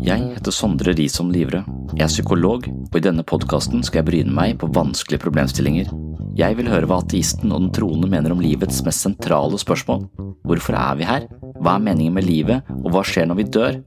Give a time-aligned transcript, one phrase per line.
[0.00, 1.64] Jeg heter Sondre Risom Livre.
[1.96, 5.90] Jeg er psykolog, og i denne podkasten skal jeg bryne meg på vanskelige problemstillinger.
[6.38, 10.06] Jeg vil høre hva ateisten og den troende mener om livets mest sentrale spørsmål.
[10.46, 11.26] Hvorfor er vi her?
[11.60, 13.80] Hva er meningen med livet, og hva skjer når vi dør?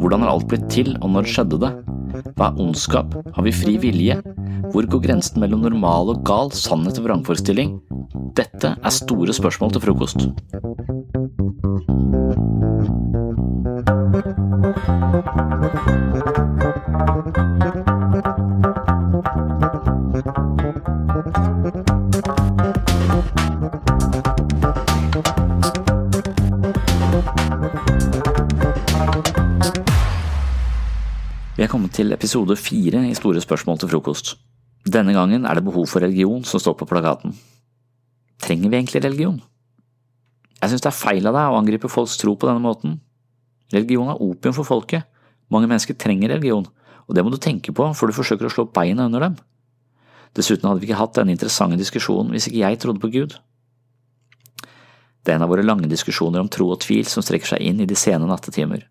[0.00, 1.72] Hvordan har alt blitt til, og når skjedde det?
[2.36, 3.12] Hva er ondskap?
[3.36, 4.18] Har vi fri vilje?
[4.72, 7.76] Hvor går grensen mellom normal og gal, sannhet og vrangforestilling?
[8.36, 10.20] Dette er store spørsmål til frokost.
[31.56, 34.36] Vi er kommet til episode fire i Store spørsmål til frokost.
[34.92, 37.32] Denne gangen er det behov for religion som står på plakaten.
[38.42, 39.40] Trenger vi egentlig religion?
[40.60, 42.98] Jeg synes det er feil av deg å angripe folks tro på denne måten.
[43.74, 45.06] Religion er opium for folket.
[45.52, 46.66] Mange mennesker trenger religion,
[47.06, 49.36] og det må du tenke på før du forsøker å slå beina under dem.
[50.36, 53.36] Dessuten hadde vi ikke hatt denne interessante diskusjonen hvis ikke jeg trodde på Gud.
[55.24, 57.80] Det er en av våre lange diskusjoner om tro og tvil som strekker seg inn
[57.82, 58.84] i de sene nattetimer.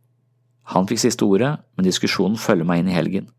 [0.74, 3.30] Han fikk siste ordet, men diskusjonen følger meg inn i helgen.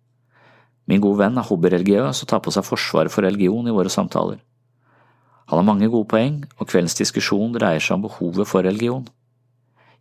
[0.87, 4.39] Min gode venn er hobbyreligiøs og tar på seg forsvaret for religion i våre samtaler.
[5.47, 9.05] Han har mange gode poeng, og kveldens diskusjon dreier seg om behovet for religion.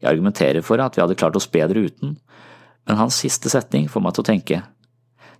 [0.01, 2.15] Jeg argumenterer for at vi hadde klart oss bedre uten,
[2.85, 4.63] men hans siste setning får meg til å tenke.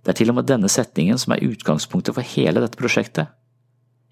[0.02, 3.32] Det er til og med denne setningen som er utgangspunktet for hele dette prosjektet.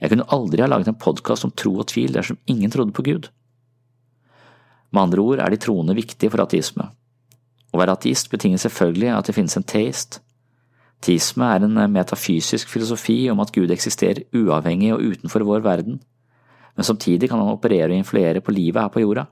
[0.03, 3.07] Jeg kunne aldri ha laget en podkast om tro og tvil dersom ingen trodde på
[3.07, 3.31] Gud.
[4.91, 6.89] Med andre ord er de troende viktige for ateisme.
[7.75, 10.21] Å være ateist betinger selvfølgelig at det finnes en teist.
[11.03, 15.99] Teisme er en metafysisk filosofi om at Gud eksisterer uavhengig og utenfor vår verden,
[16.75, 19.27] men samtidig kan han operere og influere på livet her på jorda.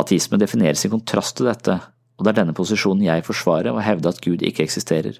[0.00, 1.76] Ateisme defineres i kontrast til dette,
[2.18, 5.18] og det er denne posisjonen jeg forsvarer og hevder at Gud ikke eksisterer.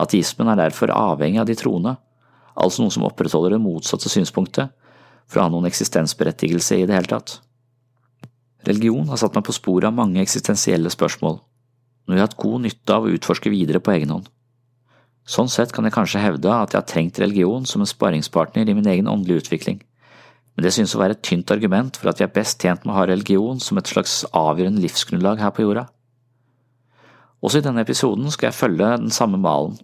[0.00, 1.96] Ateismen er derfor avhengig av de troende,
[2.54, 4.72] altså noen som opprettholder det motsatte synspunktet,
[5.28, 7.38] for å ha noen eksistensberettigelse i det hele tatt.
[8.64, 11.38] Religion har satt meg på sporet av mange eksistensielle spørsmål,
[12.04, 14.30] noe jeg har hatt god nytte av å utforske videre på egen hånd.
[15.24, 18.76] Sånn sett kan jeg kanskje hevde at jeg har trengt religion som en sparringspartner i
[18.76, 19.80] min egen åndelige utvikling,
[20.54, 22.92] men det synes å være et tynt argument for at vi er best tjent med
[22.92, 25.88] å ha religion som et slags avgjørende livsgrunnlag her på jorda.
[27.44, 29.74] Også i denne episoden skal jeg følge den samme malen.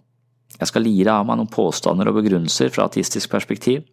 [0.59, 3.83] Jeg skal lire av meg noen påstander og begrunnelser fra ateistisk perspektiv,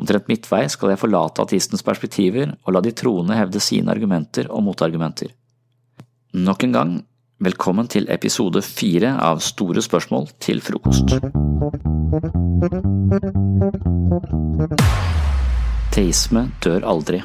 [0.00, 4.62] Omtrent midtvei skal jeg forlate ateistens perspektiver og la de troende hevde sine argumenter og
[4.64, 5.32] motargumenter.
[6.40, 6.92] Nok en gang,
[7.40, 11.14] velkommen til episode fire av Store spørsmål til frokost.
[15.94, 17.22] Teisme dør aldri.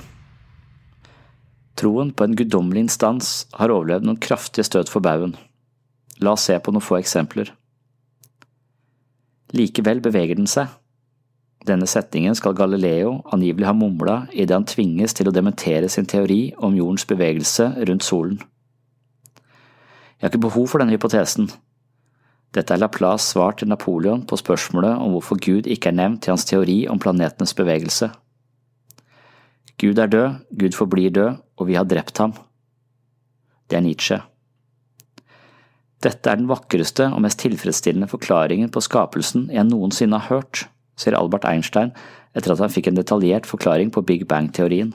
[1.76, 5.36] Troen på en guddommelig instans har overlevd noen kraftige støt for baugen.
[6.24, 7.52] La oss se på noen få eksempler.
[9.56, 10.72] Likevel beveger den seg,
[11.66, 16.54] denne setningen skal Galileo angivelig ha mumla idet han tvinges til å dementere sin teori
[16.62, 18.38] om jordens bevegelse rundt solen.
[20.26, 21.52] Jeg har ikke behov for denne hypotesen.
[22.58, 26.32] Dette er Laplace svar til Napoleon på spørsmålet om hvorfor Gud ikke er nevnt i
[26.32, 28.10] hans teori om planetenes bevegelse.
[29.78, 32.34] Gud er død, Gud forblir død, og vi har drept ham.
[33.70, 34.18] Det er Nietzsche.
[36.02, 40.66] Dette er den vakreste og mest tilfredsstillende forklaringen på skapelsen jeg noensinne har hørt
[41.00, 41.94] sier Albert Einstein
[42.36, 44.94] etter at han fikk en detaljert forklaring på Big Bang-teorien.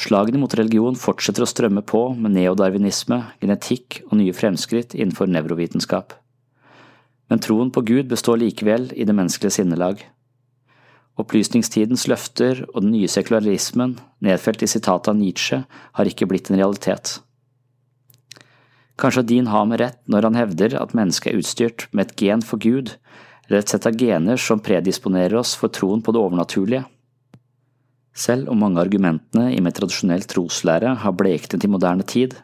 [0.00, 6.14] Slagene mot religion fortsetter å strømme på med neodarwinisme, genetikk og nye fremskritt innenfor nevrovitenskap.
[7.28, 10.00] Men troen på Gud består likevel i det menneskelige sinnelag.
[11.20, 16.56] Opplysningstidens løfter og den nye sekularismen, nedfelt i sitatet av Nietzsche, har ikke blitt en
[16.56, 17.18] realitet.
[19.00, 22.44] Kanskje Dean har med rett når han hevder at mennesket er utstyrt med et gen
[22.44, 22.94] for Gud,
[23.48, 26.84] eller et sett av gener som predisponerer oss for troen på det overnaturlige.
[28.12, 32.34] Selv om mange argumentene i med tradisjonell troslære har bleknet i moderne tid,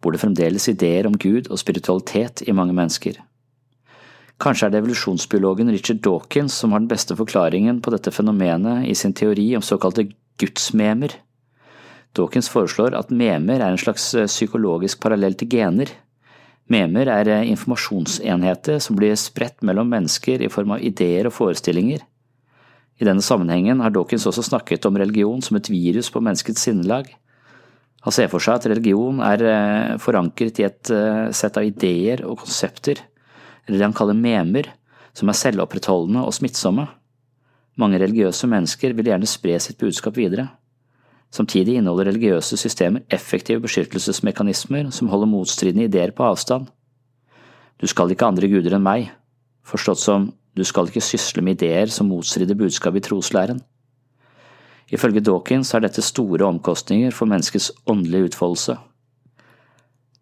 [0.00, 3.18] bor det fremdeles ideer om Gud og spiritualitet i mange mennesker.
[4.40, 8.94] Kanskje er det evolusjonsbiologen Richard Dawkins som har den beste forklaringen på dette fenomenet i
[8.96, 10.06] sin teori om såkalte
[10.40, 11.12] gudsmemer.
[12.16, 15.92] Dawkins foreslår at memer er en slags eh, psykologisk parallell til gener.
[16.72, 22.00] Memer er eh, informasjonsenheter som blir spredt mellom mennesker i form av ideer og forestillinger.
[23.00, 27.08] I denne sammenhengen har Dawkins også snakket om religion som et virus på menneskets sinnelag.
[28.04, 30.92] Han ser for seg at religion er eh, forankret i et
[31.36, 33.00] sett av ideer og konsepter,
[33.66, 34.70] eller det han kaller memer,
[35.16, 36.86] som er selvopprettholdende og smittsomme.
[37.80, 40.48] Mange religiøse mennesker vil gjerne spre sitt budskap videre.
[41.30, 46.66] Samtidig inneholder religiøse systemer effektive beskyttelsesmekanismer som holder motstridende ideer på avstand.
[47.78, 49.12] Du skal ikke ha andre guder enn meg,
[49.64, 53.60] forstått som du skal ikke sysle med ideer som motstrider budskapet i troslæren.
[54.90, 58.76] Ifølge Dawkins er dette store omkostninger for menneskets åndelige utfoldelse.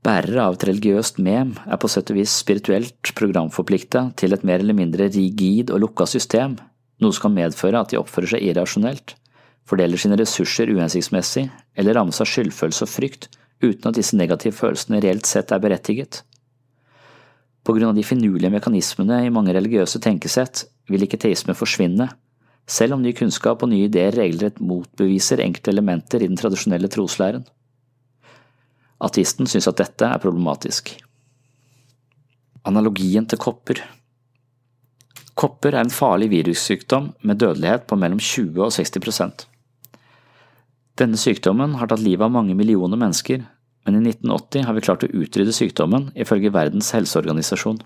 [0.04, 4.62] Bærere av et religiøst mem er på sett og vis spirituelt programforplikta til et mer
[4.62, 6.58] eller mindre rigid og lukka system,
[7.02, 9.16] noe som kan medføre at de oppfører seg irrasjonelt,
[9.68, 13.28] fordeler sine ressurser uhensiktsmessig eller rammes av skyldfølelse og frykt
[13.64, 16.22] uten at disse negative følelsene reelt sett er berettiget.
[17.68, 22.06] På grunn av de finurlige mekanismene i mange religiøse tenkesett vil ikke teisme forsvinne,
[22.64, 27.44] selv om ny kunnskap og nye ideer regelrett motbeviser enkelte elementer i den tradisjonelle troslæren.
[29.04, 30.94] Ateisten synes at dette er problematisk.
[32.64, 33.84] Analogien til kopper
[35.38, 39.44] Kopper er en farlig virussykdom med dødelighet på mellom 20 og 60 prosent.
[40.98, 43.44] Denne sykdommen har tatt livet av mange millioner mennesker,
[43.88, 47.78] men i 1980 har vi klart å utrydde sykdommen, ifølge Verdens helseorganisasjon.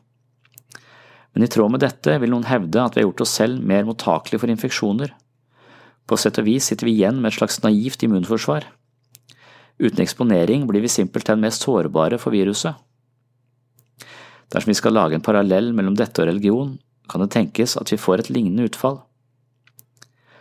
[1.32, 3.86] Men i tråd med dette vil noen hevde at vi har gjort oss selv mer
[3.86, 5.12] mottakelige for infeksjoner.
[6.10, 8.66] På sett og vis sitter vi igjen med et slags naivt immunforsvar.
[9.78, 12.74] Uten eksponering blir vi simpelthen mest sårbare for viruset.
[14.50, 16.74] Dersom vi skal lage en parallell mellom dette og religion,
[17.08, 18.98] kan det tenkes at vi får et lignende utfall.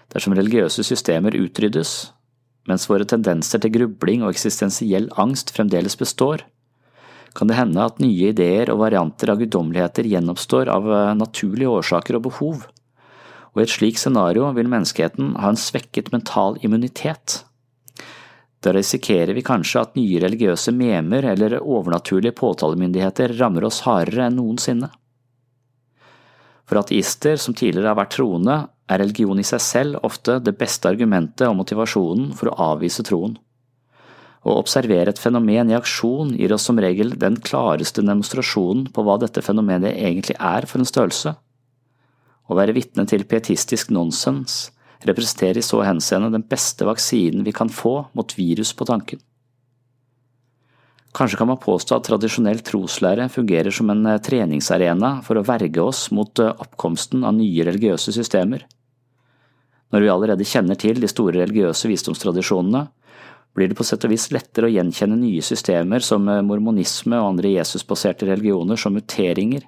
[0.09, 2.09] Dersom religiøse systemer utryddes,
[2.69, 6.45] mens våre tendenser til grubling og eksistensiell angst fremdeles består,
[7.37, 12.19] kan det hende at nye ideer og varianter av guddommeligheter gjenoppstår av eh, naturlige årsaker
[12.19, 12.65] og behov,
[13.51, 17.41] og i et slikt scenario vil menneskeheten ha en svekket mental immunitet
[18.61, 24.37] da risikerer vi kanskje at nye religiøse memer eller overnaturlige påtalemyndigheter rammer oss hardere enn
[24.37, 24.91] noensinne.
[26.69, 28.57] For ateister som tidligere har vært troende,
[28.89, 33.37] er religion i seg selv ofte det beste argumentet og motivasjonen for å avvise troen.
[34.41, 39.19] Å observere et fenomen i aksjon gir oss som regel den klareste demonstrasjonen på hva
[39.21, 41.35] dette fenomenet egentlig er for en størrelse.
[42.49, 44.71] Å være vitne til pietistisk nonsens
[45.07, 49.21] representerer i så henseende den beste vaksinen vi kan få mot virus på tanken.
[51.13, 55.83] Kanskje kan man påstå at tradisjonell troslære fungerer som en eh, treningsarena for å verge
[55.83, 58.63] oss mot eh, oppkomsten av nye religiøse systemer.
[59.91, 62.85] Når vi allerede kjenner til de store religiøse visdomstradisjonene,
[63.51, 67.33] blir det på sett og vis lettere å gjenkjenne nye systemer som eh, mormonisme og
[67.33, 69.67] andre Jesusbaserte religioner som muteringer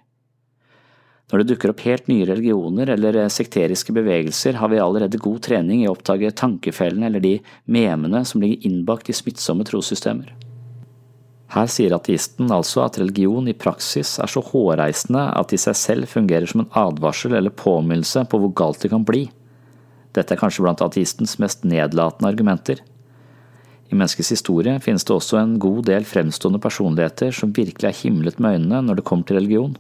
[1.34, 5.82] når det dukker opp helt nye religioner eller sekteriske bevegelser, har vi allerede god trening
[5.82, 10.30] i å oppdage tankefellene eller de memene som ligger innbakt i smittsomme trossystemer.
[11.54, 15.78] Her sier ateisten altså at religion i praksis er så hårreisende at det i seg
[15.78, 19.28] selv fungerer som en advarsel eller påminnelse på hvor galt det kan bli.
[20.18, 22.82] Dette er kanskje blant ateistens mest nedlatende argumenter.
[23.94, 28.42] I menneskets historie finnes det også en god del fremstående personligheter som virkelig er himlet
[28.42, 29.76] med øynene når det kommer til religion.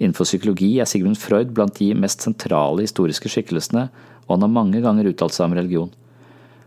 [0.00, 3.86] Innenfor psykologi er Sigmund Freud blant de mest sentrale historiske skikkelsene,
[4.26, 5.92] og han har mange ganger uttalt seg om religion.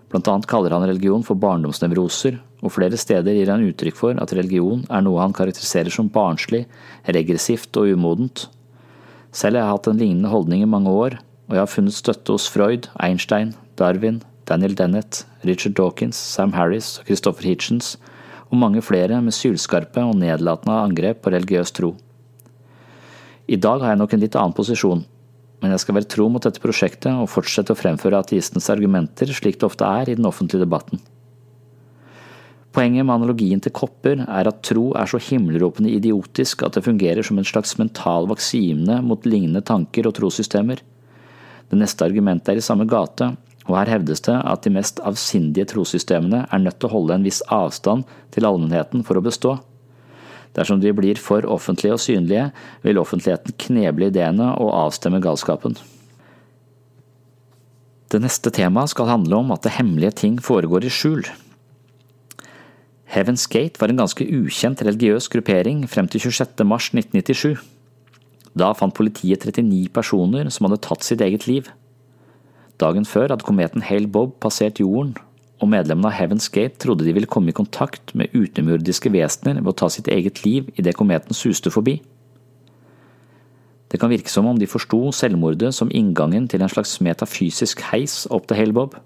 [0.09, 4.33] Blant annet kaller han religion for barndomsnevroser, og flere steder gir han uttrykk for at
[4.35, 6.65] religion er noe han karakteriserer som barnslig,
[7.07, 8.47] regressivt og umodent.
[9.31, 11.19] Selv har jeg hatt en lignende holdning i mange år,
[11.50, 16.97] og jeg har funnet støtte hos Freud, Einstein, Darwin, Daniel Dennett, Richard Dawkins, Sam Harris
[16.99, 17.95] og Christopher Hitchens,
[18.49, 21.94] og mange flere med sylskarpe og nedlatende angrep på religiøs tro.
[23.49, 25.06] I dag har jeg nok en litt annen posisjon,
[25.61, 29.59] men jeg skal være tro mot dette prosjektet og fortsette å fremføre ateistens argumenter slik
[29.59, 31.01] det ofte er i den offentlige debatten.
[32.69, 37.26] Poenget med analogien til kopper er at tro er så himmelropende idiotisk at det fungerer
[37.26, 40.83] som en slags mental vaksine mot lignende tanker og trossystemer.
[41.69, 43.31] Det neste argumentet er i samme gate,
[43.69, 47.26] og her hevdes det at de mest avsindige trossystemene er nødt til å holde en
[47.26, 49.57] viss avstand til allmennheten for å bestå.
[50.57, 52.47] Dersom de blir for offentlige og synlige,
[52.85, 55.78] vil offentligheten kneble ideene og avstemme galskapen.
[58.09, 61.28] Det neste temaet skal handle om at det hemmelige ting foregår i skjul.
[63.09, 66.61] Heaven's Gate var en ganske ukjent religiøs gruppering frem til 26.
[66.61, 67.57] mars 1997.
[68.54, 71.71] Da fant politiet 39 personer som hadde tatt sitt eget liv.
[72.80, 75.16] Dagen før hadde kometen Hale Bob passert jorden,
[75.59, 79.73] og medlemmene av Heaven's Gate trodde de ville komme i kontakt med utenomjordiske vesener ved
[79.73, 81.97] å ta sitt eget liv idet kometen suste forbi.
[83.89, 88.28] Det kan virke som om de forsto selvmordet som inngangen til en slags metafysisk heis
[88.30, 88.99] opp til Hale-Bob.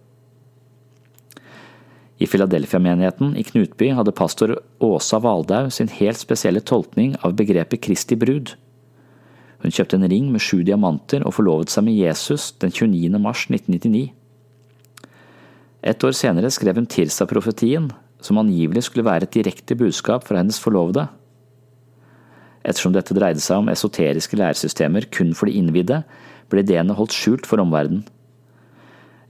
[2.24, 8.16] I Philadelphia-menigheten i Knutby hadde pastor Åsa Valdau sin helt spesielle tolkning av begrepet Kristi
[8.16, 8.54] brud.
[9.64, 13.20] Hun kjøpte en ring med sju diamanter og forlovet seg med Jesus den 29.
[13.20, 14.06] mars 1999.
[15.84, 17.90] Et år senere skrev hun Tirsa-profetien,
[18.24, 21.10] som angivelig skulle være et direkte budskap fra hennes forlovede.
[22.64, 26.06] Ettersom dette dreide seg om esoteriske læresystemer kun for de innvidde,
[26.48, 28.06] ble ideene holdt skjult for omverdenen.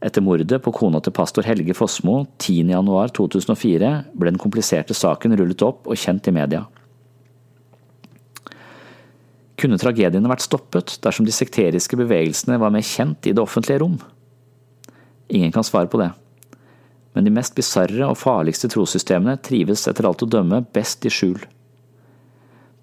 [0.04, 5.88] Etter mordet på kona til pastor Helge Fossmo 10.1.2004 ble den kompliserte saken rullet opp
[5.88, 6.66] og kjent i media.
[9.64, 13.96] Kunne tragediene vært stoppet dersom de sekteriske bevegelsene var mer kjent i det offentlige rom?
[15.32, 16.10] Ingen kan svare på det.
[17.16, 21.40] Men de mest bisarre og farligste trossystemene trives etter alt å dømme best i skjul.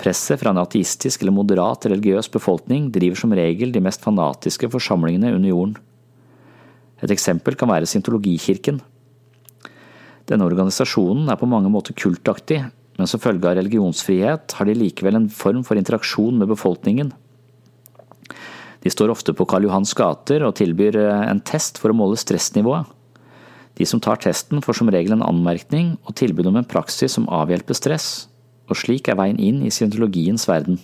[0.01, 5.35] Presset fra en ateistisk eller moderat religiøs befolkning driver som regel de mest fanatiske forsamlingene
[5.37, 5.77] under jorden.
[7.01, 8.81] Et eksempel kan være Syntologikirken.
[10.29, 12.61] Denne organisasjonen er på mange måter kultaktig,
[13.01, 17.13] men som følge av religionsfrihet har de likevel en form for interaksjon med befolkningen.
[18.81, 22.19] De står ofte på Karl Johans gater og tilbyr eh, en test for å måle
[22.21, 22.89] stressnivået.
[23.81, 27.29] De som tar testen får som regel en anmerkning og tilbud om en praksis som
[27.33, 28.09] avhjelper stress,
[28.69, 30.79] og slik er veien inn i syntologiens verden.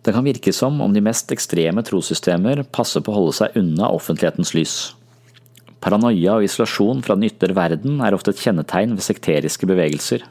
[0.00, 3.90] Det kan virke som om de mest ekstreme trossystemer passer på å holde seg unna
[3.92, 4.76] offentlighetens lys.
[5.80, 10.24] Paranoia og isolasjon fra den ytre verden er ofte et kjennetegn ved sekteriske bevegelser.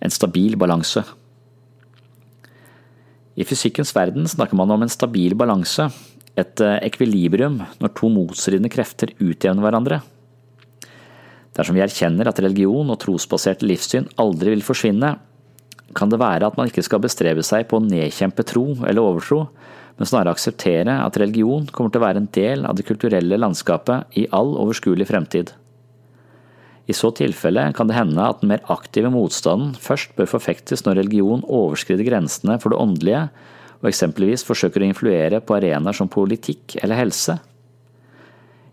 [0.00, 1.02] En stabil balanse
[3.36, 5.86] I fysikkens verden snakker man om en stabil balanse,
[6.40, 10.00] et eh, ekvilibrium når to motstridende krefter utjevner hverandre.
[11.56, 15.14] Dersom vi erkjenner at religion og trosbaserte livssyn aldri vil forsvinne,
[15.96, 19.44] kan det være at man ikke skal bestrebe seg på å nedkjempe tro eller overtro,
[19.98, 24.16] men snarere akseptere at religion kommer til å være en del av det kulturelle landskapet
[24.16, 25.52] i all overskuelig fremtid.
[26.90, 31.02] I så tilfelle kan det hende at den mer aktive motstanden først bør forfektes når
[31.02, 33.26] religion overskrider grensene for det åndelige,
[33.80, 37.38] og eksempelvis forsøker å influere på arenaer som politikk eller helse.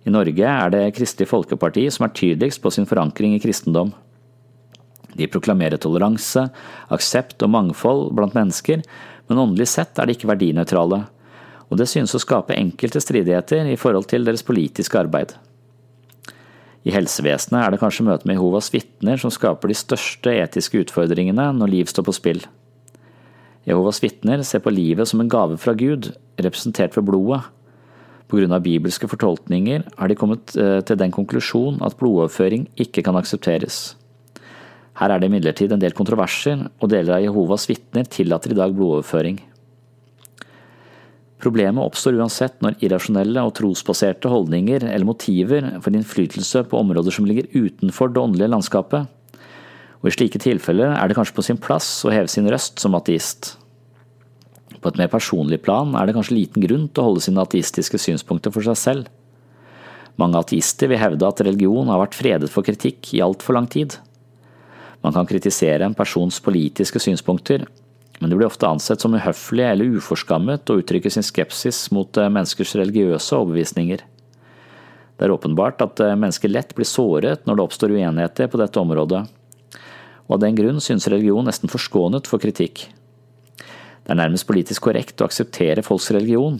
[0.07, 3.91] I Norge er det Kristelig Folkeparti som er tydeligst på sin forankring i kristendom.
[5.17, 6.47] De proklamerer toleranse,
[6.93, 8.83] aksept og mangfold blant mennesker,
[9.27, 11.03] men åndelig sett er de ikke verdinøytrale,
[11.67, 15.33] og det synes å skape enkelte stridigheter i forhold til deres politiske arbeid.
[16.87, 21.49] I helsevesenet er det kanskje møtet med Jehovas vitner som skaper de største etiske utfordringene
[21.57, 22.45] når liv står på spill.
[23.67, 27.43] Jehovas vitner ser på livet som en gave fra Gud, representert ved blodet.
[28.27, 33.96] Av bibelske fortolkninger har de kommet eh, til den konklusjon at blodoverføring ikke kan aksepteres.
[34.97, 38.73] Her er det imidlertid en del kontroverser, og deler av Jehovas vitner tillater i dag
[38.73, 39.37] blodoverføring.
[41.37, 47.27] Problemet oppstår uansett når irrasjonelle og trosbaserte holdninger eller motiver får innflytelse på områder som
[47.29, 49.05] ligger utenfor det åndelige landskapet,
[50.01, 52.97] og i slike tilfeller er det kanskje på sin plass å heve sin røst som
[52.97, 53.53] ateist.
[54.81, 58.01] På et mer personlig plan er det kanskje liten grunn til å holde sine ateistiske
[58.01, 59.13] synspunkter for seg selv.
[60.17, 63.97] Mange ateister vil hevde at religion har vært fredet for kritikk i altfor lang tid.
[65.07, 67.61] Man kan kritisere en persons politiske synspunkter,
[68.19, 72.27] men det blir ofte ansett som uhøflig eller uforskammet å uttrykke sin skepsis mot eh,
[72.27, 74.03] menneskers religiøse overbevisninger.
[74.03, 78.83] Det er åpenbart at eh, mennesker lett blir såret når det oppstår uenigheter på dette
[78.83, 79.21] området,
[80.27, 82.89] og av den grunn synes religion nesten forskånet for kritikk.
[83.61, 86.59] Det er nærmest politisk korrekt å akseptere folks religion,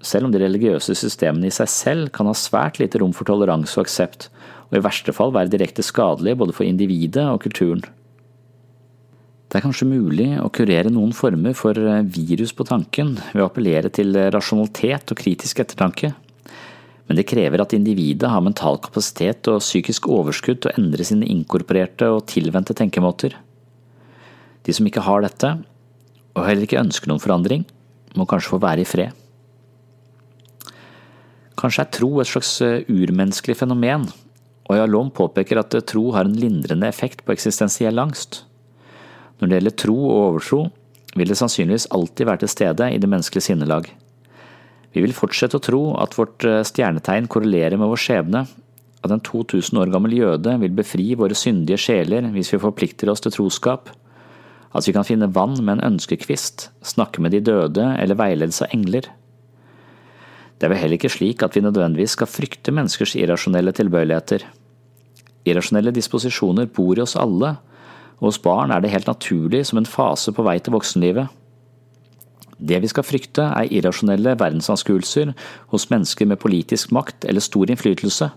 [0.00, 3.76] selv om de religiøse systemene i seg selv kan ha svært lite rom for toleranse
[3.76, 4.30] og aksept,
[4.70, 7.84] og i verste fall være direkte skadelige både for individet og kulturen.
[9.48, 13.48] Det er kanskje mulig å kurere noen former for eh, virus på tanken ved å
[13.48, 16.10] appellere til rasjonalitet og kritisk ettertanke,
[17.06, 21.28] men det krever at individet har mental kapasitet og psykisk overskudd til å endre sine
[21.28, 23.36] inkorporerte og tilvendte tenkemåter.
[24.64, 25.50] De som ikke har dette,
[26.34, 27.66] og heller ikke ønsker noen forandring,
[28.16, 29.12] må kanskje få være i fred.
[31.60, 34.08] Kanskje er tro et slags eh, urmenneskelig fenomen
[34.64, 38.44] og Yalom påpeker at tro har en lindrende effekt på eksistensiell angst.
[39.38, 40.60] Når det gjelder tro og overtro,
[41.14, 43.90] vil det sannsynligvis alltid være til stede i det menneskelige sinnelag.
[44.94, 48.44] Vi vil fortsette å tro at vårt eh, stjernetegn korrelerer med vår skjebne,
[49.04, 53.20] at en 2000 år gammel jøde vil befri våre syndige sjeler hvis vi forplikter oss
[53.24, 53.90] til troskap,
[54.74, 58.72] at vi kan finne vann med en ønskekvist, snakke med de døde eller veiledes av
[58.74, 59.10] engler.
[60.58, 64.44] Det er vel heller ikke slik at vi nødvendigvis skal frykte menneskers irrasjonelle tilbøyeligheter.
[65.44, 67.56] Irrasjonelle disposisjoner bor i oss alle,
[68.20, 71.26] og hos barn er det helt naturlig som en fase på vei til voksenlivet.
[72.64, 75.34] Det vi skal frykte, er irrasjonelle verdensanskuelser
[75.74, 78.30] hos mennesker med politisk makt eller stor innflytelse.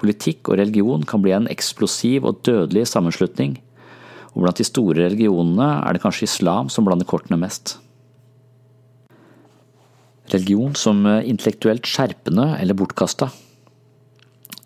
[0.00, 3.58] Politikk og religion kan bli en eksplosiv og dødelig sammenslutning,
[4.36, 7.78] og blant de store religionene er det kanskje islam som blander kortene mest.
[10.30, 13.30] Religion som intellektuelt skjerpende eller bortkasta.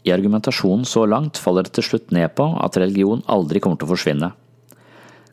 [0.04, 3.88] I argumentasjonen så langt faller det til slutt ned på at religion aldri kommer til
[3.88, 4.34] å forsvinne.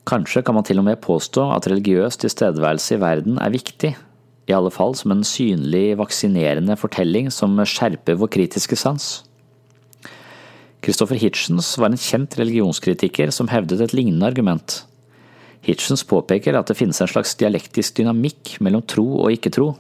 [0.08, 3.92] Kanskje kan man til og med påstå at religiøs tilstedeværelse i verden er viktig,
[4.50, 9.10] i alle fall som en synlig vaksinerende fortelling som skjerper vår kritiske sans.
[10.82, 14.82] Christopher Hitchens var en kjent religionskritiker som hevdet et lignende argument.
[15.62, 19.76] Hitchens påpeker at det finnes en slags dialektisk dynamikk mellom tro og ikke-tro.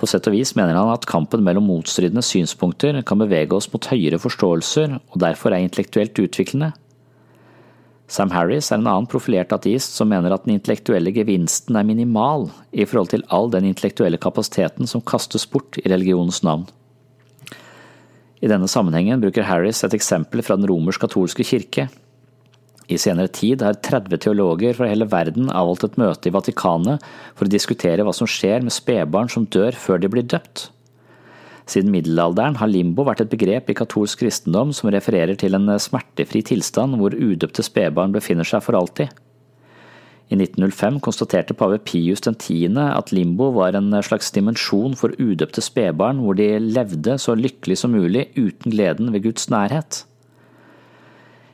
[0.00, 3.84] På sett og vis mener han at kampen mellom motstridende synspunkter kan bevege oss mot
[3.90, 6.70] høyere forståelser og derfor er intellektuelt utviklende.
[8.10, 12.48] Sam Harris er en annen profilert ateist som mener at den intellektuelle gevinsten er minimal
[12.72, 16.64] i forhold til all den intellektuelle kapasiteten som kastes bort i religionens navn.
[18.40, 21.90] I denne sammenhengen bruker Harris et eksempel fra den romersk-katolske kirke.
[22.90, 27.04] I senere tid har 30 teologer fra hele verden avholdt et møte i Vatikanet
[27.38, 30.66] for å diskutere hva som skjer med spedbarn som dør før de blir døpt.
[31.70, 36.42] Siden middelalderen har limbo vært et begrep i katolsk kristendom som refererer til en smertefri
[36.50, 39.14] tilstand hvor udøpte spedbarn befinner seg for alltid.
[40.30, 42.74] I 1905 konstaterte pave Pius 10.
[42.78, 47.94] at limbo var en slags dimensjon for udøpte spedbarn hvor de levde så lykkelig som
[47.94, 50.04] mulig uten gleden ved Guds nærhet.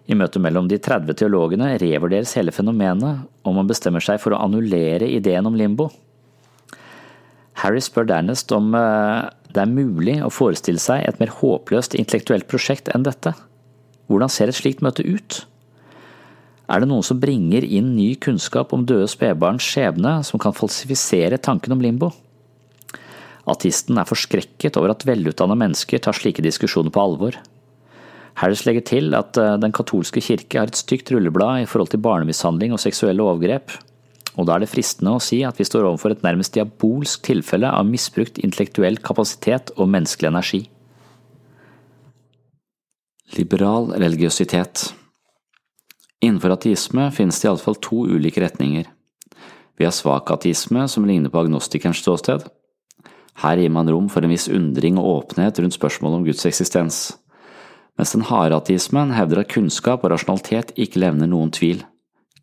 [0.07, 4.43] I møtet mellom de 30 teologene revurderes hele fenomenet, og man bestemmer seg for å
[4.45, 5.89] annullere ideen om limbo.
[7.63, 12.47] Harry spør dernest om eh, det er mulig å forestille seg et mer håpløst intellektuelt
[12.51, 13.33] prosjekt enn dette.
[14.07, 15.41] Hvordan ser et slikt møte ut?
[16.67, 21.39] Er det noen som bringer inn ny kunnskap om døde spedbarns skjebne som kan falsifisere
[21.43, 22.13] tanken om limbo?
[23.47, 27.39] Artisten er forskrekket over at velutdannede mennesker tar slike diskusjoner på alvor.
[28.37, 32.03] Harris legger til at eh, Den katolske kirke har et stygt rulleblad i forhold til
[32.05, 33.73] barnemishandling og seksuelle overgrep,
[34.37, 37.71] og da er det fristende å si at vi står overfor et nærmest diabolsk tilfelle
[37.73, 40.63] av misbrukt intellektuell kapasitet og menneskelig energi.
[43.37, 44.91] Liberal religiøsitet
[46.25, 48.87] Innenfor ateisme finnes det iallfall to ulike retninger.
[49.77, 52.47] Vi har svak ateisme, som ligner på agnostikerens ståsted.
[53.43, 57.19] Her gir man rom for en viss undring og åpenhet rundt spørsmålet om Guds eksistens,
[57.97, 61.83] mens den harde ateismen hevder at kunnskap og rasjonalitet ikke levner noen tvil.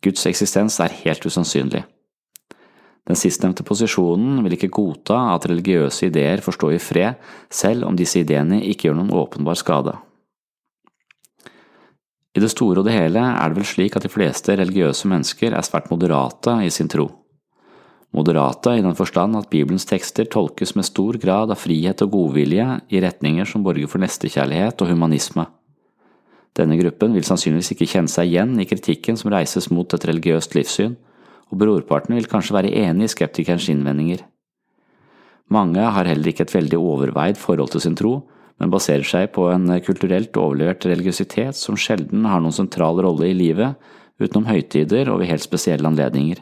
[0.04, 1.84] Guds eksistens er helt usannsynlig.
[3.04, 7.20] Den sistnevnte posisjonen vil ikke godta at religiøse ideer får stå i fred,
[7.52, 9.92] selv om disse ideene ikke gjør noen åpenbar skade.
[12.34, 15.54] I det store og det hele er det vel slik at de fleste religiøse mennesker
[15.54, 17.06] er svært moderate i sin tro.
[18.14, 22.66] Moderate i den forstand at Bibelens tekster tolkes med stor grad av frihet og godvilje
[22.94, 25.48] i retninger som borger for nestekjærlighet og humanisme.
[26.54, 30.54] Denne gruppen vil sannsynligvis ikke kjenne seg igjen i kritikken som reises mot et religiøst
[30.54, 30.94] livssyn,
[31.50, 34.22] og brorparten vil kanskje være enig i skeptikerens innvendinger.
[35.50, 38.20] Mange har heller ikke et veldig overveid forhold til sin tro,
[38.62, 43.36] men baserer seg på en kulturelt overlevert religiøsitet som sjelden har noen sentral rolle i
[43.36, 43.74] livet
[44.22, 46.38] utenom høytider og ved helt spesielle anledninger.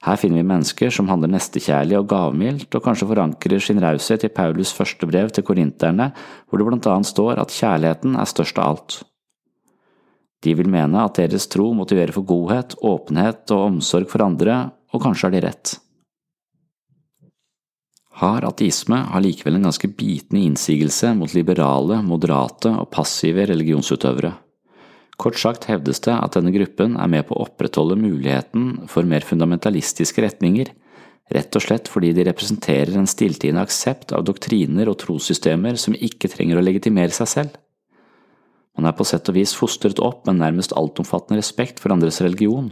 [0.00, 4.32] Her finner vi mennesker som handler nestekjærlig og gavmildt, og kanskje forankrer sin raushet i
[4.32, 6.08] Paulus' første brev til korinterne,
[6.48, 8.96] hvor det blant annet står at kjærligheten er størst av alt.
[10.40, 15.04] De vil mene at deres tro motiverer for godhet, åpenhet og omsorg for andre, og
[15.04, 15.76] kanskje har de rett.
[18.20, 24.32] Har ateisme har likevel en ganske bitende innsigelse mot liberale, moderate og passive religionsutøvere.
[25.20, 29.24] Kort sagt hevdes det at denne gruppen er med på å opprettholde muligheten for mer
[29.26, 30.70] fundamentalistiske retninger,
[31.30, 36.30] rett og slett fordi de representerer en stilltiende aksept av doktriner og trossystemer som ikke
[36.32, 37.58] trenger å legitimere seg selv.
[38.78, 42.70] Man er på sett og vis fostret opp med nærmest altomfattende respekt for andres religion,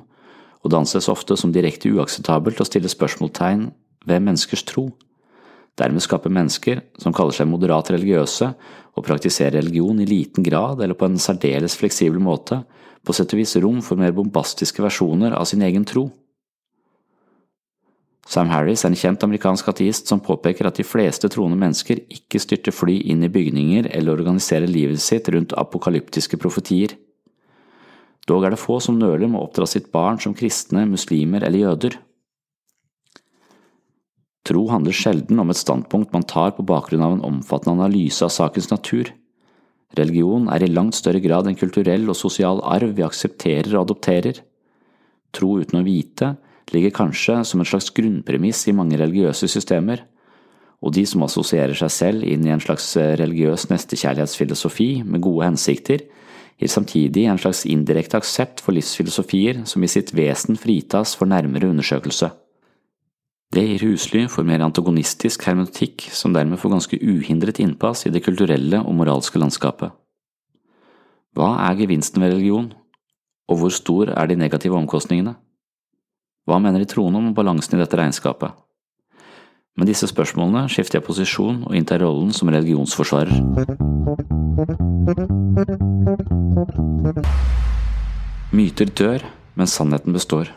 [0.64, 3.68] og det anses ofte som direkte uakseptabelt å stille spørsmålstegn
[4.08, 4.88] ved menneskers tro.
[5.78, 8.50] Dermed skaper mennesker, som kaller seg moderat religiøse,
[8.98, 12.64] og praktiserer religion i liten grad eller på en særdeles fleksibel måte,
[13.06, 16.08] på sett og vis rom for mer bombastiske versjoner av sin egen tro.
[18.28, 22.42] Sam Harris er en kjent amerikansk ateist som påpeker at de fleste troende mennesker ikke
[22.42, 26.92] styrter fly inn i bygninger eller organiserer livet sitt rundt apokalyptiske profetier.
[28.28, 31.70] Dog er det få som nøler med å oppdra sitt barn som kristne, muslimer eller
[31.70, 31.96] jøder.
[34.48, 38.32] Tro handler sjelden om et standpunkt man tar på bakgrunn av en omfattende analyse av
[38.32, 39.11] sakens natur.
[39.98, 44.40] Religion er i langt større grad en kulturell og sosial arv vi aksepterer og adopterer.
[45.37, 46.34] Tro uten å vite
[46.72, 50.04] ligger kanskje som en slags grunnpremiss i mange religiøse systemer,
[50.80, 56.04] og de som assosierer seg selv inn i en slags religiøs nestekjærlighetsfilosofi med gode hensikter,
[56.58, 61.70] gir samtidig en slags indirekte aksept for livsfilosofier som i sitt vesen fritas for nærmere
[61.70, 62.30] undersøkelse.
[63.48, 68.20] Det gir husly for mer antagonistisk hermetikk som dermed får ganske uhindret innpass i det
[68.26, 69.94] kulturelle og moralske landskapet.
[71.32, 72.74] Hva er gevinsten ved religion,
[73.48, 75.32] og hvor stor er de negative omkostningene?
[76.44, 78.52] Hva mener de troende om balansen i dette regnskapet?
[79.78, 83.32] Med disse spørsmålene skifter jeg posisjon og inntar rollen som religionsforsvarer.
[88.52, 89.24] Myter dør,
[89.56, 90.52] men sannheten består.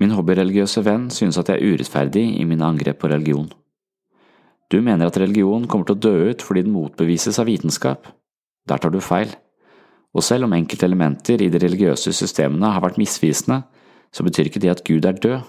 [0.00, 3.48] Min hobbyreligiøse venn synes at jeg er urettferdig i mine angrep på religion.
[4.72, 8.08] Du mener at religion kommer til å dø ut fordi den motbevises av vitenskap.
[8.68, 9.30] Der tar du feil.
[10.16, 13.62] Og selv om enkelte elementer i de religiøse systemene har vært misvisende,
[14.12, 15.44] så betyr ikke det at Gud er død.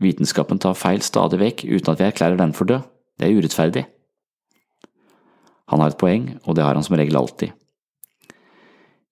[0.00, 2.86] Vitenskapen tar feil stadig vekk uten at vi erklærer den for død.
[3.18, 3.86] Det er urettferdig.
[5.70, 7.52] Han har et poeng, og det har han som regel alltid.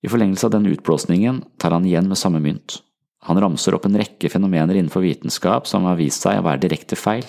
[0.02, 2.80] I forlengelse av den utblåsningen tar han igjen med samme mynt.
[3.26, 6.96] Han ramser opp en rekke fenomener innenfor vitenskap som har vist seg å være direkte
[6.96, 7.26] feil.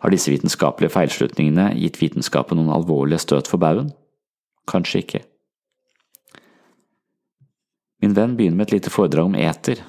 [0.00, 3.92] Har disse vitenskapelige feilslutningene gitt vitenskapen noen alvorlige støt for baugen?
[4.70, 5.22] Kanskje ikke.
[8.00, 9.82] Min venn begynner med et lite foredrag om eter,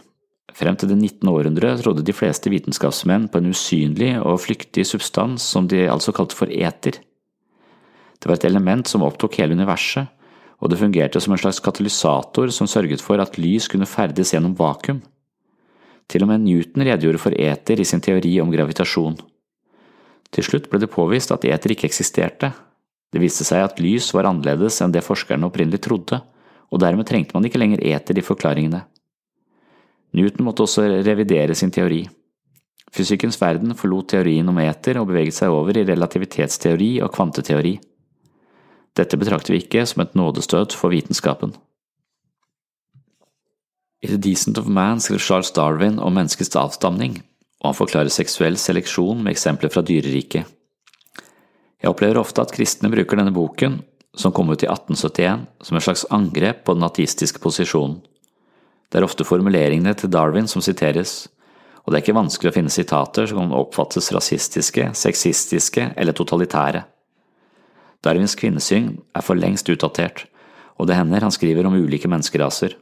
[0.57, 1.29] Frem til det 19.
[1.31, 6.35] århundre trodde de fleste vitenskapsmenn på en usynlig og flyktig substans som de altså kalte
[6.37, 6.99] for eter.
[8.19, 10.11] Det var et element som opptok hele universet,
[10.61, 14.53] og det fungerte som en slags katalysator som sørget for at lys kunne ferdes gjennom
[14.57, 15.01] vakuum.
[16.11, 19.17] Til og med Newton redegjorde for eter i sin teori om gravitasjon.
[20.31, 22.51] Til slutt ble det påvist at eter ikke eksisterte.
[23.11, 26.21] Det viste seg at lys var annerledes enn det forskerne opprinnelig trodde,
[26.71, 28.85] og dermed trengte man ikke lenger eter i forklaringene.
[30.15, 32.05] Newton måtte også revidere sin teori.
[32.91, 37.77] Fysikkens verden forlot teorien om eter og beveget seg over i relativitetsteori og kvanteteori.
[38.97, 41.53] Dette betrakter vi ikke som et nådestøt for vitenskapen.
[44.01, 47.19] I The Decent of Man skriver Charles Darwin om menneskets avstamning,
[47.61, 50.49] og han forklarer seksuell seleksjon med eksempler fra dyreriket.
[51.81, 53.79] Jeg opplever ofte at kristne bruker denne boken,
[54.17, 58.01] som kom ut i 1871, som en slags angrep på den ateistiske posisjonen.
[58.91, 61.29] Det er ofte formuleringene til Darwin som siteres,
[61.85, 66.83] og det er ikke vanskelig å finne sitater som kan oppfattes rasistiske, sexistiske eller totalitære.
[68.01, 70.25] Darwins kvinnesyn er for lengst utdatert,
[70.81, 72.73] og det hender han skriver om ulike menneskeraser.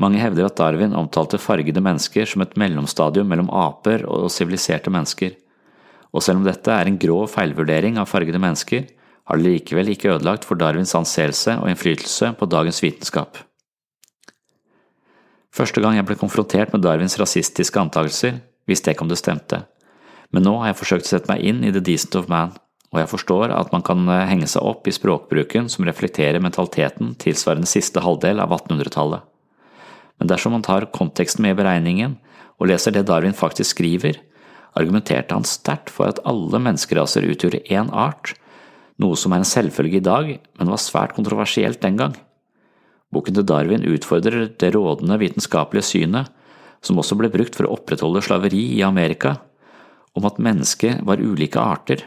[0.00, 5.34] Mange hevder at Darwin omtalte fargede mennesker som et mellomstadium mellom aper og siviliserte mennesker,
[6.14, 8.86] og selv om dette er en grov feilvurdering av fargede mennesker,
[9.30, 13.38] har det likevel ikke ødelagt for Darwins anseelse og innflytelse på dagens vitenskap.
[15.54, 19.64] Første gang jeg ble konfrontert med Darwins rasistiske antakelser, visste jeg ikke om det stemte,
[20.30, 22.54] men nå har jeg forsøkt å sette meg inn i The Decent of Man,
[22.90, 27.14] og jeg forstår at man kan eh, henge seg opp i språkbruken som reflekterer mentaliteten
[27.22, 29.22] tilsvarende siste halvdel av 1800-tallet.
[30.20, 32.18] Men dersom man tar konteksten med i beregningen
[32.60, 34.18] og leser det Darwin faktisk skriver,
[34.76, 38.34] argumenterte han sterkt for at alle menneskeraser utgjorde én art,
[39.00, 42.18] noe som er en selvfølge i dag, men var svært kontroversielt den gang.
[43.10, 46.28] Boken til Darwin utfordrer det rådende vitenskapelige synet,
[46.84, 49.38] som også ble brukt for å opprettholde slaveri i Amerika,
[50.16, 52.04] om at mennesket var ulike arter.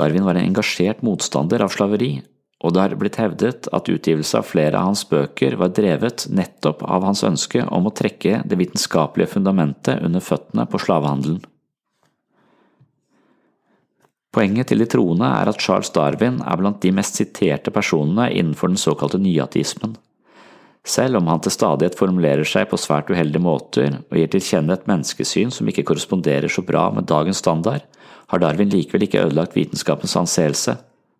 [0.00, 2.14] Darwin var en engasjert motstander av slaveri,
[2.64, 6.82] og det har blitt hevdet at utgivelse av flere av hans bøker var drevet nettopp
[6.84, 11.40] av hans ønske om å trekke det vitenskapelige fundamentet under føttene på slavehandelen.
[14.30, 18.70] Poenget til de troende er at Charles Darwin er blant de mest siterte personene innenfor
[18.70, 19.96] den såkalte nyateismen.
[20.86, 24.78] Selv om han til stadighet formulerer seg på svært uheldige måter og gir til kjenne
[24.78, 27.82] et menneskesyn som ikke korresponderer så bra med dagens standard,
[28.30, 30.76] har Darwin likevel ikke ødelagt vitenskapens anseelse,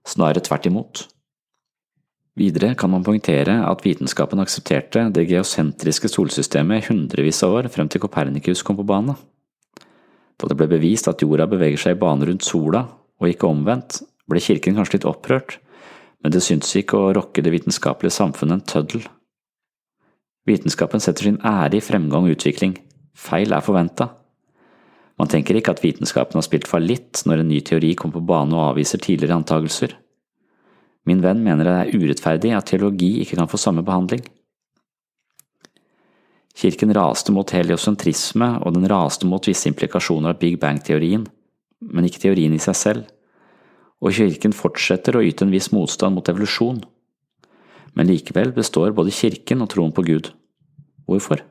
[0.07, 1.09] snarere tvert imot.
[2.38, 8.01] Videre kan man poengtere at vitenskapen aksepterte det geosentriske solsystemet hundrevis av år frem til
[8.01, 9.18] Copernicus kom på banen.
[10.38, 12.87] Da det ble bevist at jorda beveger seg i bane rundt sola
[13.20, 13.99] og ikke omvendt,
[14.31, 15.59] ble kirken kanskje litt opprørt,
[16.23, 19.05] men det syntes ikke å rokke det vitenskapelige samfunnet en tøddel.
[20.49, 22.79] Vitenskapen setter sin ære i fremgang og utvikling,
[23.12, 24.09] feil er forventa.
[25.20, 28.56] Man tenker ikke at vitenskapen har spilt fallitt når en ny teori kommer på bane
[28.56, 29.92] og avviser tidligere antagelser.
[31.09, 34.24] Min venn mener det er urettferdig at teologi ikke kan få samme behandling.
[36.56, 41.28] Kirken raste mot heliosentrisme, og den raste mot visse implikasjoner av Big Bang-teorien
[41.80, 43.06] men ikke teorien i seg selv,
[44.00, 46.83] og kirken fortsetter å yte en viss motstand mot evolusjon.
[47.96, 50.30] Men likevel består både kirken og troen på Gud.
[51.09, 51.42] Hvorfor?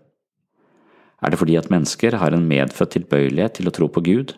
[1.20, 4.36] Er det fordi at mennesker har en medfødt tilbøyelighet til å tro på Gud,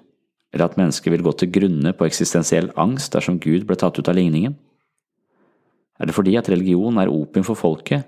[0.51, 4.09] eller at mennesker vil gå til grunne på eksistensiell angst dersom Gud ble tatt ut
[4.09, 4.57] av ligningen?
[6.01, 8.07] Er det fordi at religion er opium for folket,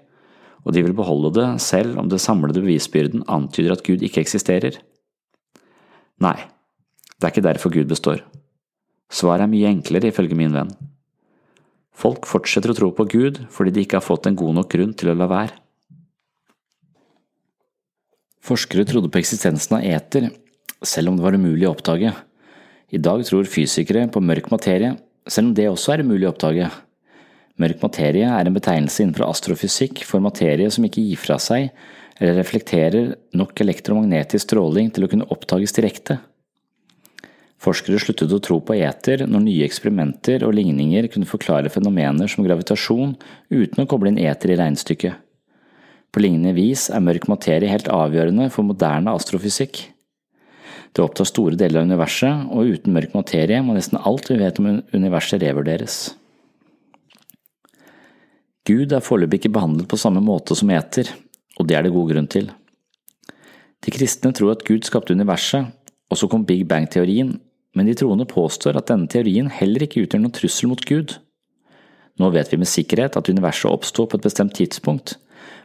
[0.63, 4.79] og de vil beholde det selv om det samlede bevisbyrden antyder at Gud ikke eksisterer?
[6.23, 6.37] Nei,
[7.19, 8.23] det er ikke derfor Gud består.
[9.13, 10.71] Svaret er mye enklere, ifølge min venn.
[11.93, 14.95] Folk fortsetter å tro på Gud fordi de ikke har fått en god nok grunn
[14.97, 15.62] til å la være.
[18.43, 20.27] Forskere trodde på eksistensen av eter,
[20.83, 22.11] selv om det var umulig å oppdage.
[22.91, 26.67] I dag tror fysikere på mørk materie, selv om det også er umulig å oppdage.
[27.63, 31.69] Mørk materie er en betegnelse innenfor astrofysikk for materie som ikke gir fra seg
[32.19, 36.19] eller reflekterer nok elektromagnetisk stråling til å kunne oppdages direkte.
[37.63, 42.43] Forskere sluttet å tro på eter når nye eksperimenter og ligninger kunne forklare fenomener som
[42.43, 43.15] gravitasjon
[43.53, 45.22] uten å koble inn eter i regnestykket.
[46.13, 49.79] På lignende vis er mørk materie helt avgjørende for moderne astrofysikk.
[50.93, 54.59] Det opptar store deler av universet, og uten mørk materie må nesten alt vi vet
[54.61, 55.95] om universet revurderes.
[58.69, 61.09] Gud er foreløpig ikke behandlet på samme måte som eter,
[61.57, 62.51] og det er det god grunn til.
[63.83, 65.73] De kristne tror at Gud skapte universet,
[66.13, 67.33] og så kom Big Bang-teorien,
[67.73, 71.17] men de troende påstår at denne teorien heller ikke utgjør noen trussel mot Gud.
[72.21, 75.17] Nå vet vi med sikkerhet at universet oppsto på et bestemt tidspunkt,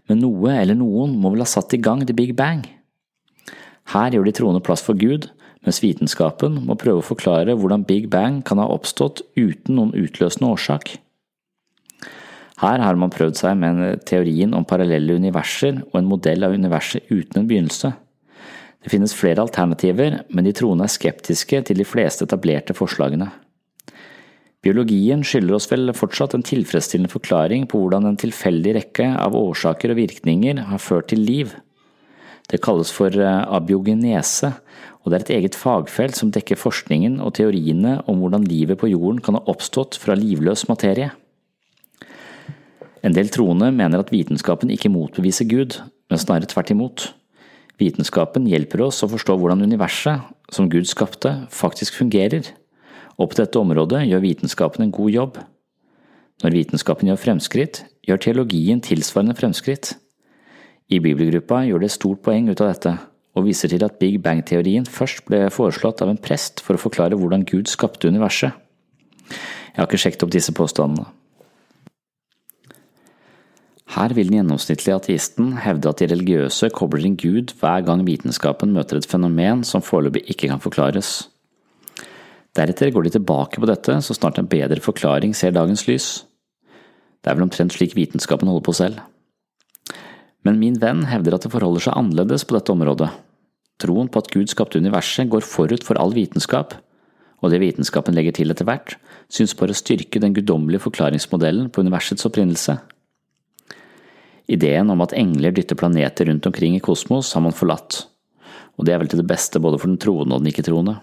[0.08, 2.64] men noe eller noen må vel ha satt i gang The Big Bang?
[3.92, 5.30] Her gjør de troende plass for Gud,
[5.64, 10.50] mens vitenskapen må prøve å forklare hvordan Big Bang kan ha oppstått uten noen utløsende
[10.52, 10.96] årsak.
[12.58, 17.06] Her har man prøvd seg med teorien om parallelle universer og en modell av universet
[17.10, 17.92] uten en begynnelse.
[18.82, 23.30] Det finnes flere alternativer, men de troende er skeptiske til de fleste etablerte forslagene.
[24.68, 29.94] Biologien skylder oss vel fortsatt en tilfredsstillende forklaring på hvordan en tilfeldig rekke av årsaker
[29.94, 31.54] og virkninger har ført til liv.
[32.52, 34.50] Det kalles for eh, abiogenese,
[35.00, 38.90] og det er et eget fagfelt som dekker forskningen og teoriene om hvordan livet på
[38.92, 41.14] jorden kan ha oppstått fra livløs materie.
[43.00, 45.80] En del troende mener at vitenskapen ikke motbeviser Gud,
[46.12, 47.08] men snarere tvert imot.
[47.80, 52.52] Vitenskapen hjelper oss å forstå hvordan universet, som Gud skapte, faktisk fungerer,
[53.18, 55.38] og på dette området gjør vitenskapen en god jobb.
[56.44, 59.96] Når vitenskapen gjør fremskritt, gjør teologien tilsvarende fremskritt.
[60.88, 62.94] I bibelgruppa gjør det et stort poeng ut av dette,
[63.34, 67.18] og viser til at Big Bang-teorien først ble foreslått av en prest for å forklare
[67.18, 68.54] hvordan Gud skapte universet.
[69.28, 71.10] Jeg har ikke sjekket opp disse påstandene.
[73.88, 78.74] Her vil den gjennomsnittlige ateisten hevde at de religiøse kobler inn Gud hver gang vitenskapen
[78.76, 81.30] møter et fenomen som foreløpig ikke kan forklares.
[82.58, 86.08] Deretter går de tilbake på dette så snart en bedre forklaring ser dagens lys.
[87.22, 88.98] Det er vel omtrent slik vitenskapen holder på selv.
[90.46, 93.10] Men min venn hevder at det forholder seg annerledes på dette området.
[93.78, 96.74] Troen på at Gud skapte universet går forut for all vitenskap,
[97.38, 98.96] og det vitenskapen legger til etter hvert,
[99.30, 102.78] synes bare å styrke den guddommelige forklaringsmodellen på universets opprinnelse.
[104.50, 108.06] Ideen om at engler dytter planeter rundt omkring i kosmos, har man forlatt,
[108.78, 110.96] og det er vel til det beste både for den troende og den ikke-troende.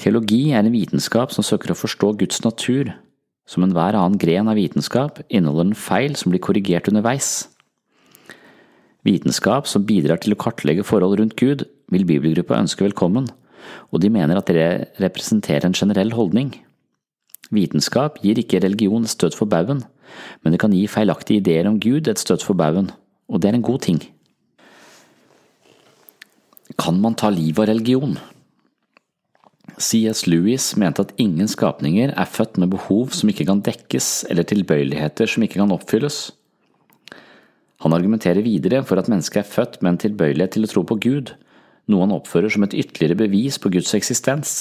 [0.00, 2.94] Teologi er en vitenskap som søker å forstå Guds natur.
[3.44, 7.50] Som enhver annen gren av vitenskap inneholder den feil som blir korrigert underveis.
[9.04, 13.26] Vitenskap som bidrar til å kartlegge forhold rundt Gud, vil bibelgruppa ønske velkommen,
[13.90, 16.54] og de mener at det representerer en generell holdning.
[17.52, 19.82] Vitenskap gir ikke religion et støt for baugen,
[20.40, 22.92] men det kan gi feilaktige ideer om Gud et støtt for baugen,
[23.28, 24.00] og det er en god ting.
[26.78, 28.16] Kan man ta livet av religion?
[29.80, 30.26] C.S.
[30.28, 35.30] Lewis mente at ingen skapninger er født med behov som ikke kan dekkes eller tilbøyeligheter
[35.30, 36.18] som ikke kan oppfylles.
[37.80, 40.98] Han argumenterer videre for at mennesket er født med en tilbøyelighet til å tro på
[41.00, 41.32] Gud,
[41.88, 44.60] noe han oppfører som et ytterligere bevis på Guds eksistens.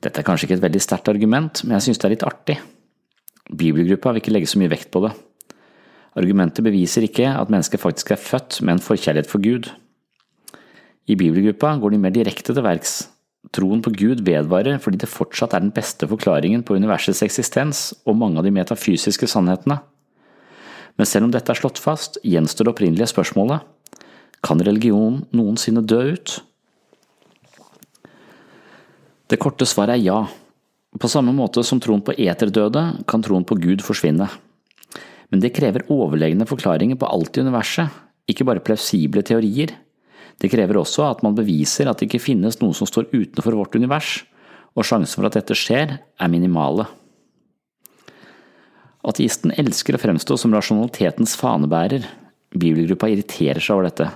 [0.00, 2.56] Dette er kanskje ikke et veldig sterkt argument, men jeg synes det er litt artig.
[3.52, 5.12] Bibelgruppa vil ikke legge så mye vekt på det.
[6.16, 9.68] Argumentet beviser ikke at mennesket faktisk er født med en forkjærlighet for Gud.
[11.06, 12.96] I bibelgruppa går de mer direkte til verks.
[13.54, 18.18] Troen på Gud vedvarer fordi det fortsatt er den beste forklaringen på universets eksistens og
[18.18, 19.78] mange av de metafysiske sannhetene.
[20.96, 23.64] Men selv om dette er slått fast, gjenstår det opprinnelige spørsmålet
[24.46, 26.38] kan religion noensinne dø ut?
[29.26, 30.18] Det korte svaret er ja.
[31.00, 34.28] På samme måte som troen på eterdøde, kan troen på Gud forsvinne.
[35.32, 37.90] Men det krever overlegne forklaringer på alt i universet,
[38.30, 39.74] ikke bare plausible teorier.
[40.40, 43.76] Det krever også at man beviser at det ikke finnes noe som står utenfor vårt
[43.78, 44.20] univers,
[44.76, 46.84] og sjansen for at dette skjer, er minimale.
[49.06, 52.04] Ateisten elsker å fremstå som rasjonalitetens fanebærer.
[52.52, 54.10] Bibelgruppa irriterer seg over dette.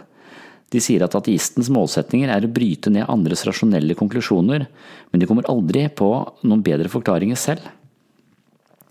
[0.70, 4.66] De sier at ateistens målsetninger er å bryte ned andres rasjonelle konklusjoner,
[5.10, 6.10] men de kommer aldri på
[6.44, 7.64] noen bedre forklaringer selv.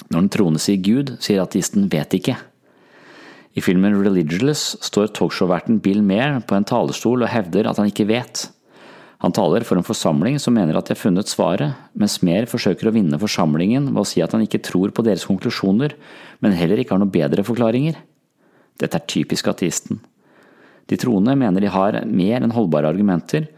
[0.09, 2.35] Når den troende sier Gud, sier ateisten vet ikke.
[3.57, 8.07] I filmen Religious står talkshow-verten Bill Mair på en talerstol og hevder at han ikke
[8.11, 8.45] vet.
[9.19, 12.87] Han taler for en forsamling som mener at de har funnet svaret, mens Mair forsøker
[12.87, 15.97] å vinne forsamlingen ved å si at han ikke tror på deres konklusjoner,
[16.39, 17.97] men heller ikke har noen bedre forklaringer.
[18.79, 19.99] Dette er typisk ateisten.
[20.87, 23.49] De troende mener de har mer enn holdbare argumenter,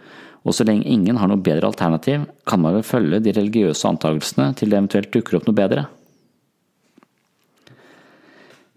[0.42, 4.56] og så lenge ingen har noe bedre alternativ, kan man vel følge de religiøse antakelsene
[4.58, 5.86] til det eventuelt dukker opp noe bedre.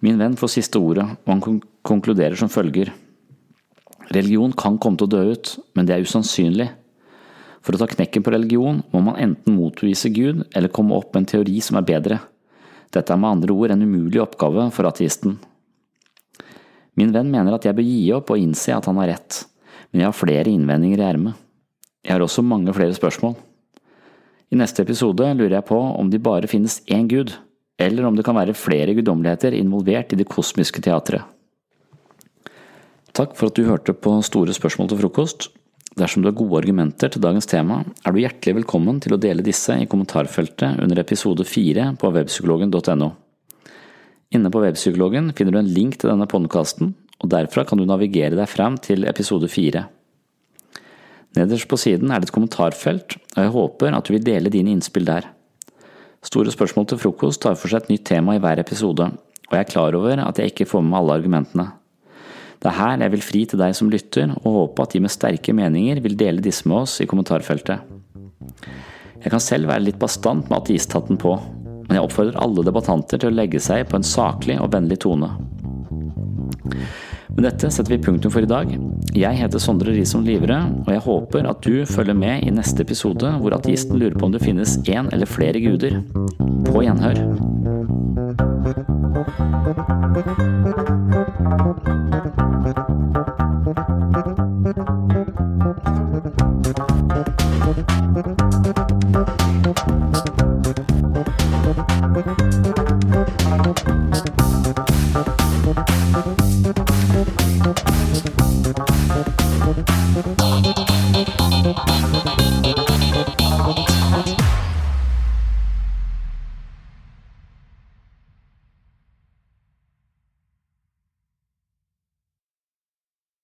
[0.05, 2.91] Min venn får siste ordet, og han konkluderer som følger.
[4.13, 6.67] Religion kan komme til å dø ut, men det er usannsynlig.
[7.65, 11.23] For å ta knekken på religion må man enten motvise Gud eller komme opp med
[11.23, 12.19] en teori som er bedre.
[12.93, 15.39] Dette er med andre ord en umulig oppgave for ateisten.
[17.01, 19.41] Min venn mener at jeg bør gi opp og innse at han har rett,
[19.91, 21.41] men jeg har flere innvendinger i ermet.
[22.05, 23.39] Jeg har også mange flere spørsmål.
[24.53, 27.33] I neste episode lurer jeg på om det bare finnes én gud,
[27.79, 31.25] eller om det kan være flere guddommeligheter involvert i det kosmiske teatret.
[33.15, 35.49] Takk for at du hørte på Store spørsmål til frokost.
[35.95, 39.45] Dersom du har gode argumenter til dagens tema, er du hjertelig velkommen til å dele
[39.47, 43.13] disse i kommentarfeltet under episode fire på webpsykologen.no.
[44.35, 48.35] Inne på Webpsykologen finner du en link til denne podkasten, og derfra kan du navigere
[48.35, 49.85] deg frem til episode fire.
[51.39, 54.75] Nederst på siden er det et kommentarfelt, og jeg håper at du vil dele dine
[54.75, 55.31] innspill der.
[56.25, 59.11] Store spørsmål til frokost tar for seg et nytt tema i hver episode,
[59.45, 61.67] og jeg er klar over at jeg ikke får med alle argumentene.
[62.63, 65.13] Det er her jeg vil fri til deg som lytter, og håpe at de med
[65.13, 67.85] sterke meninger vil dele disse med oss i kommentarfeltet.
[69.21, 71.37] Jeg kan selv være litt bastant med ateisthatten på,
[71.85, 75.29] men jeg oppfordrer alle debattanter til å legge seg på en saklig og vennlig tone.
[77.33, 78.71] Med dette setter vi punktum for i dag.
[79.17, 83.33] Jeg heter Sondre Risholm Livre, og jeg håper at du følger med i neste episode
[83.41, 86.03] hvor ateisten lurer på om det finnes én eller flere guder.
[86.69, 87.23] På gjenhør.